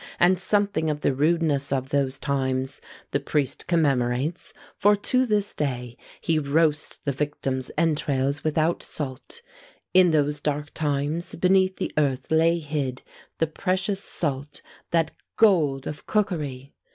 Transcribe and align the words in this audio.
And 0.19 0.39
something 0.39 0.89
of 0.89 1.01
the 1.01 1.13
rudeness 1.13 1.71
of 1.71 1.89
those 1.89 2.17
times 2.17 2.81
The 3.11 3.19
priest 3.19 3.67
commemorates; 3.67 4.51
for 4.75 4.95
to 4.95 5.27
this 5.27 5.53
day 5.53 5.95
He 6.19 6.39
roasts 6.39 6.97
the 7.05 7.11
victim's 7.11 7.69
entrails 7.77 8.43
without 8.43 8.81
salt. 8.81 9.43
In 9.93 10.09
those 10.09 10.41
dark 10.41 10.73
times, 10.73 11.35
beneath 11.35 11.77
the 11.77 11.91
earth 11.99 12.31
lay 12.31 12.57
hid 12.57 13.03
The 13.37 13.45
precious 13.45 14.03
salt, 14.03 14.63
that 14.89 15.11
gold 15.37 15.85
of 15.85 16.07
cookery! 16.07 16.73